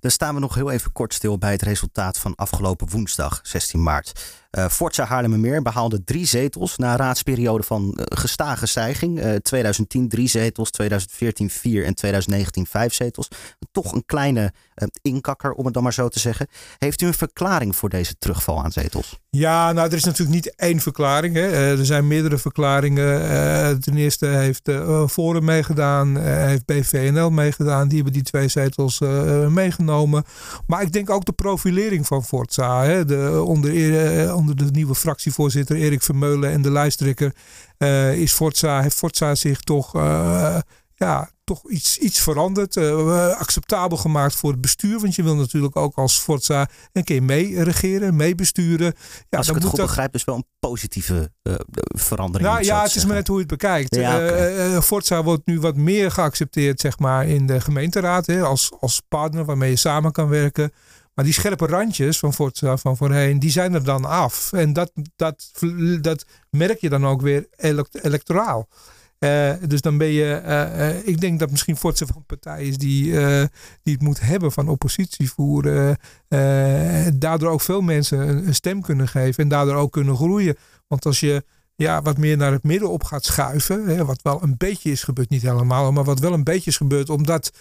Dan 0.00 0.10
staan 0.10 0.34
we 0.34 0.40
nog 0.40 0.54
heel 0.54 0.70
even 0.70 0.92
kort 0.92 1.14
stil 1.14 1.38
bij 1.38 1.52
het 1.52 1.62
resultaat 1.62 2.18
van 2.18 2.34
afgelopen 2.34 2.90
woensdag, 2.90 3.40
16 3.42 3.82
maart. 3.82 4.43
Uh, 4.58 4.68
Forza 4.68 5.04
Haarlemmermeer 5.04 5.62
behaalde 5.62 6.04
drie 6.04 6.26
zetels 6.26 6.76
na 6.76 6.90
een 6.90 6.96
raadsperiode 6.96 7.62
van 7.62 7.98
uh, 7.98 8.04
gestage 8.08 8.66
stijging. 8.66 9.24
Uh, 9.24 9.34
2010 9.34 10.08
drie 10.08 10.28
zetels, 10.28 10.70
2014 10.70 11.50
vier 11.50 11.84
en 11.84 11.94
2019 11.94 12.66
vijf 12.66 12.94
zetels. 12.94 13.28
Toch 13.72 13.92
een 13.92 14.04
kleine 14.06 14.52
eh, 14.74 14.88
inkakker, 15.02 15.52
om 15.52 15.64
het 15.64 15.74
dan 15.74 15.82
maar 15.82 15.92
zo 15.92 16.08
te 16.08 16.18
zeggen. 16.18 16.46
Heeft 16.78 17.00
u 17.00 17.06
een 17.06 17.14
verklaring 17.14 17.76
voor 17.76 17.88
deze 17.88 18.14
terugval 18.18 18.64
aan 18.64 18.72
zetels? 18.72 19.18
Ja, 19.30 19.72
nou, 19.72 19.88
er 19.88 19.94
is 19.96 20.04
natuurlijk 20.04 20.34
niet 20.34 20.54
één 20.56 20.80
verklaring. 20.80 21.34
Hè. 21.34 21.78
er 21.78 21.86
zijn 21.86 22.06
meerdere 22.06 22.38
verklaringen. 22.38 23.80
ten 23.80 23.96
eerste 23.96 24.26
heeft 24.26 24.70
Forum 25.08 25.44
meegedaan, 25.44 26.16
heeft 26.20 26.66
BVNL 26.66 27.30
meegedaan. 27.30 27.86
Die 27.88 27.96
hebben 27.96 28.12
die 28.12 28.22
twee 28.22 28.48
zetels 28.48 28.98
meegenomen. 29.48 30.24
Maar 30.66 30.82
ik 30.82 30.92
denk 30.92 31.10
ook 31.10 31.24
de 31.24 31.32
profilering 31.32 32.06
van 32.06 32.24
Forza. 32.24 32.84
Hè. 32.84 33.04
De, 33.04 33.42
onder, 33.46 33.70
onder 34.48 34.66
de 34.66 34.72
nieuwe 34.72 34.94
fractievoorzitter 34.94 35.76
Erik 35.76 36.02
Vermeulen 36.02 36.50
en 36.50 36.62
de 36.62 36.70
lijsttrekker 36.70 37.34
uh, 37.78 38.14
is 38.14 38.32
Forza, 38.32 38.82
heeft 38.82 38.96
Forza 38.96 39.34
zich 39.34 39.60
toch 39.60 39.96
uh, 39.96 40.58
ja, 40.94 41.30
toch 41.44 41.70
iets, 41.70 41.98
iets 41.98 42.20
veranderd. 42.20 42.76
Uh, 42.76 43.28
acceptabel 43.38 43.96
gemaakt 43.96 44.34
voor 44.34 44.50
het 44.50 44.60
bestuur. 44.60 45.00
Want 45.00 45.14
je 45.14 45.22
wil 45.22 45.36
natuurlijk 45.36 45.76
ook 45.76 45.96
als 45.96 46.18
Forza 46.18 46.68
een 46.92 47.04
keer 47.04 47.22
mee 47.22 47.62
regeren, 47.62 48.16
mee 48.16 48.34
besturen. 48.34 48.94
Ja, 49.28 49.38
als 49.38 49.48
ik 49.48 49.54
het 49.54 49.64
goed 49.64 49.76
dat... 49.76 49.86
begrijp, 49.86 50.12
dus 50.12 50.24
wel 50.24 50.34
een 50.34 50.46
positieve 50.58 51.32
verandering. 51.82 52.50
Nou 52.50 52.64
ja, 52.64 52.82
het 52.82 52.94
is 52.94 53.04
maar 53.04 53.14
net 53.14 53.26
hoe 53.26 53.36
je 53.36 53.42
het 53.42 53.50
bekijkt. 53.50 53.94
Ja, 53.94 54.82
Forza 54.82 55.22
wordt 55.22 55.46
nu 55.46 55.60
wat 55.60 55.76
meer 55.76 56.10
geaccepteerd 56.10 56.80
zeg 56.80 56.98
maar, 56.98 57.26
in 57.26 57.46
de 57.46 57.60
gemeenteraad. 57.60 58.26
Hè, 58.26 58.42
als, 58.42 58.72
als 58.80 59.02
partner 59.08 59.44
waarmee 59.44 59.70
je 59.70 59.76
samen 59.76 60.12
kan 60.12 60.28
werken. 60.28 60.72
Maar 61.14 61.24
die 61.24 61.34
scherpe 61.34 61.66
randjes 61.66 62.18
van 62.18 62.34
Forza 62.34 62.76
van 62.76 62.96
voorheen, 62.96 63.38
die 63.38 63.50
zijn 63.50 63.74
er 63.74 63.84
dan 63.84 64.04
af. 64.04 64.52
En 64.52 64.72
dat, 64.72 64.92
dat, 65.16 65.50
dat 66.00 66.26
merk 66.50 66.80
je 66.80 66.88
dan 66.88 67.06
ook 67.06 67.20
weer 67.20 67.46
electoraal. 67.90 68.68
Uh, 69.18 69.52
dus 69.66 69.80
dan 69.80 69.98
ben 69.98 70.06
je, 70.06 70.42
uh, 70.46 71.06
ik 71.06 71.20
denk 71.20 71.38
dat 71.38 71.50
misschien 71.50 71.76
Forza 71.76 72.06
van 72.06 72.24
partij 72.26 72.64
is 72.64 72.78
die, 72.78 73.12
die 73.82 73.92
het 73.92 74.02
moet 74.02 74.20
hebben 74.20 74.52
van 74.52 74.68
oppositie 74.68 75.30
voeren. 75.30 75.96
daardoor 77.18 77.50
ook 77.50 77.60
veel 77.60 77.80
mensen 77.80 78.28
een, 78.28 78.46
een, 78.46 78.54
stem 78.54 78.80
kunnen 78.80 79.08
geven 79.08 79.42
en 79.42 79.48
daardoor 79.48 79.74
ook 79.74 79.92
kunnen 79.92 80.16
groeien. 80.16 80.56
Want 80.86 81.06
als 81.06 81.20
je 81.20 81.44
ja, 81.76 82.02
wat 82.02 82.18
meer 82.18 82.36
naar 82.36 82.52
het 82.52 82.62
midden 82.62 82.90
op 82.90 83.04
gaat 83.04 83.24
schuiven, 83.24 83.86
hè, 83.86 84.04
wat 84.04 84.22
wel 84.22 84.42
een 84.42 84.56
beetje 84.56 84.90
is 84.90 85.02
gebeurd, 85.02 85.30
niet 85.30 85.42
helemaal, 85.42 85.92
maar 85.92 86.04
wat 86.04 86.20
wel 86.20 86.32
een 86.32 86.44
beetje 86.44 86.70
is 86.70 86.76
gebeurd, 86.76 87.10
omdat 87.10 87.52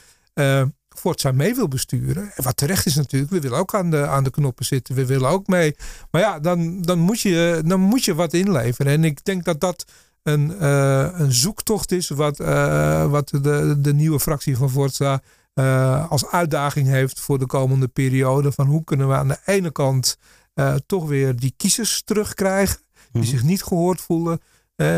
Forza 0.95 1.31
mee 1.31 1.55
wil 1.55 1.67
besturen. 1.67 2.31
En 2.35 2.43
wat 2.43 2.57
terecht 2.57 2.85
is 2.85 2.95
natuurlijk, 2.95 3.31
we 3.31 3.39
willen 3.39 3.57
ook 3.57 3.75
aan 3.75 3.91
de, 3.91 4.07
aan 4.07 4.23
de 4.23 4.29
knoppen 4.29 4.65
zitten, 4.65 4.95
we 4.95 5.05
willen 5.05 5.29
ook 5.29 5.47
mee. 5.47 5.75
Maar 6.11 6.21
ja, 6.21 6.39
dan, 6.39 6.81
dan, 6.81 6.99
moet 6.99 7.19
je, 7.19 7.61
dan 7.65 7.79
moet 7.79 8.05
je 8.05 8.15
wat 8.15 8.33
inleveren. 8.33 8.91
En 8.91 9.03
ik 9.03 9.25
denk 9.25 9.43
dat 9.43 9.59
dat 9.59 9.85
een, 10.23 10.51
uh, 10.61 11.09
een 11.13 11.33
zoektocht 11.33 11.91
is 11.91 12.09
wat, 12.09 12.39
uh, 12.39 13.09
wat 13.09 13.29
de, 13.29 13.75
de 13.77 13.93
nieuwe 13.93 14.19
fractie 14.19 14.57
van 14.57 14.69
Forza 14.69 15.21
uh, 15.53 16.11
als 16.11 16.25
uitdaging 16.25 16.87
heeft 16.87 17.19
voor 17.19 17.39
de 17.39 17.45
komende 17.45 17.87
periode. 17.87 18.51
Van 18.51 18.67
hoe 18.67 18.83
kunnen 18.83 19.07
we 19.07 19.15
aan 19.15 19.27
de 19.27 19.39
ene 19.45 19.71
kant 19.71 20.17
toch 20.85 21.07
weer 21.07 21.35
die 21.35 21.53
kiezers 21.57 22.01
terugkrijgen 22.05 22.77
die 23.11 23.21
mhm. 23.21 23.31
zich 23.31 23.43
niet 23.43 23.63
gehoord 23.63 24.01
voelen. 24.01 24.41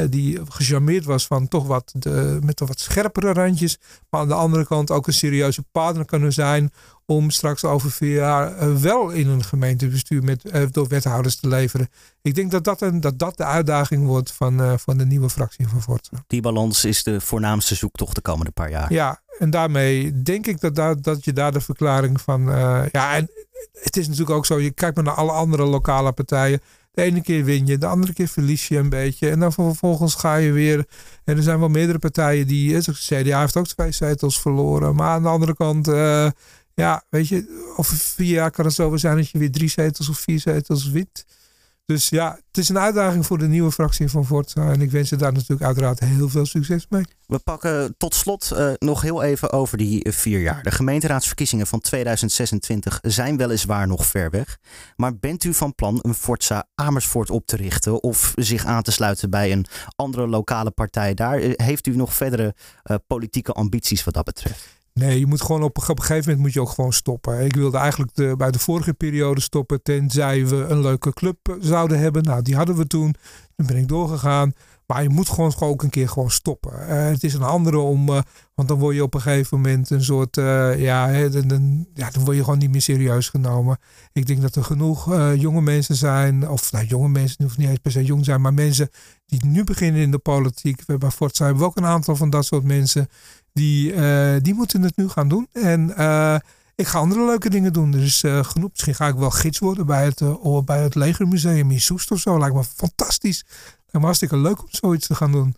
Die 0.10 0.40
gecharmeerd 0.50 1.06
was 1.06 1.28
van 1.28 1.48
toch 1.48 1.68
wat 1.68 1.92
de, 1.98 2.40
met 2.44 2.60
wat 2.60 2.80
scherpere 2.80 3.34
randjes. 3.34 3.80
Maar 4.10 4.22
aan 4.22 4.28
de 4.28 4.34
andere 4.34 4.66
kant 4.66 4.92
ook 4.92 5.08
een 5.08 5.14
serieuze 5.14 5.64
partner 5.72 6.06
kunnen 6.06 6.34
zijn 6.34 6.72
om 7.06 7.30
straks 7.30 7.64
over 7.64 7.92
vier 7.92 8.16
jaar 8.16 8.58
eh, 8.58 8.76
wel 8.76 9.10
in 9.10 9.28
een 9.28 9.44
gemeentebestuur 9.44 10.24
met, 10.24 10.46
uh, 10.46 10.64
door 10.72 10.88
wethouders 10.88 11.36
te 11.36 11.48
leveren. 11.48 11.90
Ik 12.22 12.36
denk 12.36 12.52
dat 12.52 12.64
dat, 12.64 12.82
een, 12.82 13.00
dat, 13.00 13.20
dat 13.20 13.38
de 13.38 13.44
uitdaging 13.44 14.06
wordt 14.06 14.32
van, 14.32 14.62
uh, 14.62 14.74
van 14.78 14.98
de 14.98 15.06
nieuwe 15.06 15.30
fractie 15.30 15.68
van 15.68 15.82
Forza. 15.82 16.24
Die 16.28 16.42
balans 16.42 16.86
is 16.86 17.04
de 17.04 17.22
voornaamste 17.22 17.76
zoektocht 17.76 18.16
de 18.16 18.22
komende 18.22 18.52
paar 18.52 18.70
jaar. 18.70 18.94
Ja, 18.94 19.22
en 19.40 19.50
daarmee 19.50 20.22
denk 20.22 20.48
ik 20.48 20.60
dat, 20.60 20.76
dat, 20.76 21.04
dat 21.04 21.26
je 21.26 21.34
daar 21.34 21.52
de 21.52 21.62
verklaring 21.62 22.22
van... 22.22 22.44
ja, 22.92 23.16
en 23.16 23.30
het 23.74 23.98
is 23.98 24.08
natuurlijk 24.08 24.38
ook 24.38 24.46
zo, 24.46 24.60
je 24.60 24.72
kijkt 24.72 24.96
maar 24.96 25.06
naar 25.06 25.14
alle 25.14 25.32
andere 25.32 25.66
lokale 25.66 26.12
partijen. 26.12 26.62
De 26.96 27.02
ene 27.02 27.22
keer 27.22 27.44
win 27.44 27.66
je, 27.66 27.78
de 27.78 27.86
andere 27.86 28.14
keer 28.14 28.28
verlies 28.28 28.68
je 28.68 28.78
een 28.78 28.90
beetje. 28.90 29.30
En 29.30 29.40
dan 29.40 29.54
vervolgens 29.54 30.16
ga 30.16 30.36
je 30.36 30.52
weer. 30.52 30.86
En 31.24 31.38
er 31.38 31.44
zijn 31.44 31.60
wel 31.60 31.70
meerdere 31.70 32.00
partijen 32.00 32.48
die. 32.48 32.80
De 32.80 32.94
CDA 32.94 33.40
heeft 33.40 33.58
ook 33.58 33.68
twee 33.68 33.92
zetels 33.92 34.42
verloren. 34.42 34.96
Maar 34.96 35.10
aan 35.10 35.24
de 35.24 35.30
andere 35.30 35.56
kant. 35.56 35.88
Uh, 35.88 36.30
ja, 36.74 37.04
weet 37.10 37.28
je, 37.28 37.74
over 37.78 37.98
vier 37.98 38.34
jaar 38.34 38.52
kan 38.52 38.66
het 38.66 38.74
zo 38.74 38.98
zijn 38.98 39.16
dat 39.16 39.30
je 39.30 39.38
weer 39.38 39.52
drie 39.52 39.70
zetels 39.70 40.10
of 40.10 40.18
vier 40.20 40.40
zetels 40.40 40.90
wint. 40.90 41.26
Dus 41.86 42.10
ja, 42.10 42.40
het 42.48 42.58
is 42.58 42.70
een 42.70 42.80
uitdaging 42.80 43.26
voor 43.26 43.38
de 43.38 43.48
nieuwe 43.48 43.72
fractie 43.72 44.10
van 44.10 44.26
Forza. 44.26 44.72
En 44.72 44.82
ik 44.82 44.92
wens 44.92 45.10
je 45.10 45.16
daar 45.16 45.34
natuurlijk 45.34 45.62
uiteraard 45.62 46.00
heel 46.00 46.30
veel 46.30 46.46
succes 46.46 46.86
mee. 46.90 47.04
We 47.26 47.40
pakken 47.40 47.98
tot 47.98 48.16
slot 48.16 48.52
uh, 48.54 48.72
nog 48.78 49.02
heel 49.02 49.24
even 49.24 49.52
over 49.52 49.78
die 49.78 50.04
eh, 50.04 50.14
vier 50.14 50.42
jaar. 50.42 50.64
De 50.64 50.72
gemeenteraadsverkiezingen 50.72 51.68
van 51.68 51.80
2026 51.80 53.00
zijn 53.02 53.38
weliswaar 53.38 53.88
nog 53.88 54.06
ver 54.06 54.30
weg. 54.30 54.58
Maar 54.96 55.18
bent 55.18 55.44
u 55.44 55.54
van 55.54 55.76
plan 55.76 56.00
een 56.02 56.14
Forza 56.14 56.68
Amersfoort 56.76 57.30
op 57.30 57.46
te 57.46 57.56
richten 57.56 58.04
of 58.04 58.34
zich 58.36 58.66
aan 58.66 58.84
te 58.84 58.92
sluiten 58.92 59.30
bij 59.30 59.52
een 59.52 59.66
andere 59.96 60.28
lokale 60.28 60.72
partij 60.72 61.14
daar? 61.14 61.40
Eh, 61.40 61.52
heeft 61.56 61.88
u 61.88 61.96
nog 61.96 62.14
verdere 62.14 62.56
politieke 63.08 63.52
ambities 63.52 64.04
wat 64.04 64.14
dat 64.14 64.26
betreft? 64.26 64.76
Nee, 65.00 65.20
je 65.20 65.26
moet 65.26 65.42
gewoon 65.42 65.64
op, 65.64 65.78
een 65.78 65.84
gegeven 65.84 66.20
moment 66.20 66.40
moet 66.40 66.54
je 66.54 66.62
ook 66.62 66.70
gewoon 66.70 66.94
stoppen. 66.94 67.46
Ik 67.46 67.56
wilde 67.56 67.78
eigenlijk 67.78 68.16
de, 68.16 68.34
bij 68.38 68.52
de 68.52 68.60
vorige 68.60 68.94
periode 68.94 69.42
stoppen, 69.42 69.84
tenzij 69.84 70.48
we 70.48 70.56
een 70.56 70.82
leuke 70.82 71.14
club 71.14 71.58
zouden 71.60 72.00
hebben. 72.00 72.24
Nou, 72.24 72.42
die 72.42 72.56
hadden 72.56 72.76
we 72.76 72.88
toen. 72.88 73.16
Dan 73.56 73.66
ben 73.68 73.76
ik 73.76 73.88
doorgegaan. 73.88 74.54
Maar 74.86 75.04
je 75.04 75.10
moet 75.10 75.30
gewoon 75.30 75.54
ook 75.60 75.84
een 75.84 75.90
keer 75.90 76.10
gewoon 76.10 76.32
stoppen. 76.32 76.72
Uh, 76.72 76.88
het 76.88 77.24
is 77.24 77.34
een 77.34 77.44
andere 77.44 77.78
om, 77.78 78.10
uh, 78.10 78.22
want 78.54 78.68
dan 78.68 78.80
word 78.80 78.96
je 78.96 79.04
op 79.04 79.14
een 79.14 79.22
gegeven 79.22 79.58
moment 79.58 79.90
een 79.90 80.04
soort, 80.04 80.36
ja, 80.78 81.08
hè, 81.08 81.30
dan, 81.30 81.88
ja, 81.94 82.10
dan 82.10 82.24
word 82.24 82.38
je 82.38 82.44
gewoon 82.44 82.60
niet 82.60 82.72
meer 82.72 82.82
serieus 82.82 83.30
genomen. 83.30 83.78
Ik 84.14 84.26
denk 84.26 84.42
dat 84.42 84.56
er 84.56 84.64
genoeg 84.64 85.06
jonge 85.36 85.62
mensen 85.62 85.96
zijn, 85.96 86.50
of 86.50 86.72
nou, 86.72 86.86
jonge 86.86 87.10
mensen, 87.10 87.36
hoeven 87.40 87.60
niet 87.60 87.70
eens 87.70 87.80
per 87.80 87.92
se 87.92 88.04
jong 88.04 88.26
zijn, 88.26 88.42
maar 88.42 88.54
mensen 88.54 88.90
die 89.26 89.46
nu 89.46 89.64
beginnen 89.64 90.02
in 90.02 90.12
de 90.12 90.18
politiek. 90.18 90.84
We 90.86 90.98
bij 90.98 91.12
Fort 91.12 91.38
hebben 91.38 91.58
we 91.58 91.66
ook 91.66 91.78
een 91.78 91.86
aantal 91.86 92.16
van 92.16 92.30
dat 92.30 92.46
soort 92.46 92.64
mensen 92.64 93.08
die, 93.56 93.94
uh, 93.94 94.36
die 94.42 94.54
moeten 94.54 94.82
het 94.82 94.98
nu 94.98 95.10
gaan 95.10 95.28
doen. 95.28 95.48
En 95.52 95.94
uh, 95.98 96.36
ik 96.76 96.88
ga 96.88 97.00
andere 97.00 97.26
leuke 97.26 97.50
dingen 97.50 97.74
doen. 97.74 97.94
Er 97.94 98.04
is 98.04 98.24
uh, 98.24 98.44
genoeg. 98.44 98.70
Misschien 98.70 98.96
ga 98.96 99.08
ik 99.08 99.16
wel 99.16 99.30
gids 99.30 99.60
worden 99.60 99.86
bij 99.86 100.06
het, 100.06 100.22
bij 100.66 100.84
het 100.84 100.96
Legermuseum 100.96 101.72
in 101.72 101.82
Soest 101.82 102.12
of 102.12 102.20
zo. 102.20 102.40
Lijkt 102.40 102.56
me 102.56 102.64
fantastisch. 102.64 103.44
Lijkt 103.76 103.92
me 103.92 104.00
hartstikke 104.00 104.38
leuk 104.38 104.62
om 104.62 104.68
zoiets 104.70 105.08
te 105.08 105.16
gaan 105.16 105.32
doen. 105.32 105.56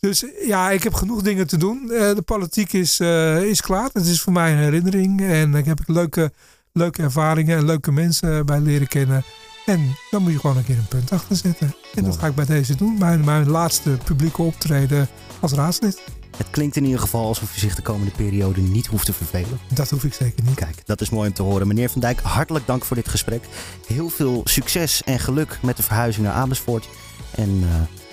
Dus 0.00 0.24
ja, 0.46 0.70
ik 0.70 0.82
heb 0.82 0.94
genoeg 0.94 1.22
dingen 1.22 1.46
te 1.46 1.56
doen. 1.56 1.86
de 1.86 2.22
politiek 2.24 2.72
is, 2.72 3.00
is 3.40 3.60
klaar. 3.60 3.90
Het 3.92 4.06
is 4.06 4.20
voor 4.20 4.32
mij 4.32 4.52
een 4.52 4.58
herinnering. 4.58 5.20
En 5.20 5.54
ik 5.54 5.64
heb 5.64 5.80
leuke, 5.86 6.32
leuke 6.72 7.02
ervaringen 7.02 7.58
en 7.58 7.64
leuke 7.64 7.92
mensen 7.92 8.46
bij 8.46 8.60
leren 8.60 8.88
kennen. 8.88 9.22
En 9.66 9.96
dan 10.10 10.22
moet 10.22 10.32
je 10.32 10.38
gewoon 10.38 10.56
een 10.56 10.64
keer 10.64 10.78
een 10.78 10.88
punt 10.88 11.12
achter 11.12 11.36
zetten. 11.36 11.74
En 11.94 12.04
dat 12.04 12.16
ga 12.16 12.26
ik 12.26 12.34
bij 12.34 12.46
deze 12.46 12.76
doen. 12.76 12.98
Mijn, 12.98 13.24
mijn 13.24 13.48
laatste 13.48 13.98
publieke 14.04 14.42
optreden 14.42 15.08
als 15.40 15.52
raadslid. 15.52 16.19
Het 16.36 16.50
klinkt 16.50 16.76
in 16.76 16.84
ieder 16.84 17.00
geval 17.00 17.26
alsof 17.26 17.56
u 17.56 17.58
zich 17.58 17.74
de 17.74 17.82
komende 17.82 18.10
periode 18.10 18.60
niet 18.60 18.86
hoeft 18.86 19.06
te 19.06 19.12
vervelen. 19.12 19.60
Dat 19.74 19.90
hoef 19.90 20.04
ik 20.04 20.14
zeker 20.14 20.44
niet. 20.44 20.54
Kijk, 20.54 20.86
dat 20.86 21.00
is 21.00 21.10
mooi 21.10 21.28
om 21.28 21.34
te 21.34 21.42
horen. 21.42 21.66
Meneer 21.66 21.90
Van 21.90 22.00
Dijk, 22.00 22.20
hartelijk 22.20 22.66
dank 22.66 22.84
voor 22.84 22.96
dit 22.96 23.08
gesprek. 23.08 23.44
Heel 23.86 24.08
veel 24.08 24.40
succes 24.44 25.02
en 25.02 25.18
geluk 25.18 25.58
met 25.62 25.76
de 25.76 25.82
verhuizing 25.82 26.26
naar 26.26 26.34
Amersfoort. 26.34 26.88
En 27.30 27.50
uh, 27.50 27.68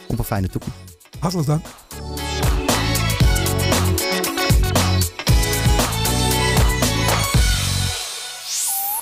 op 0.07 0.19
een 0.19 0.25
fijne 0.25 0.47
toekomst. 0.47 0.77
Hartelijk 1.19 1.47
dank. 1.47 1.65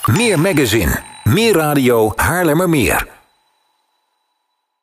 Meer 0.05 0.39
magazine, 0.39 1.03
meer 1.23 1.53
radio, 1.53 2.13
Haarlemmermeer. 2.15 3.14